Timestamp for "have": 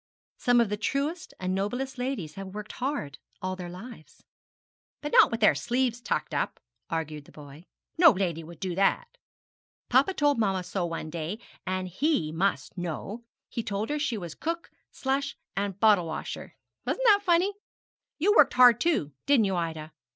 2.33-2.55